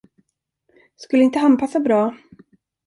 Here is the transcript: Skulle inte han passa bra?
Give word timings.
Skulle 0.95 1.23
inte 1.23 1.39
han 1.39 1.57
passa 1.57 1.79
bra? 1.79 2.15